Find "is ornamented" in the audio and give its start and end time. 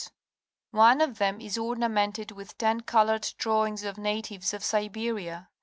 1.39-2.31